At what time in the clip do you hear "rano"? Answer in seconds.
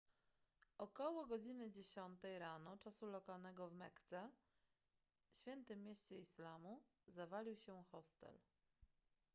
2.39-2.77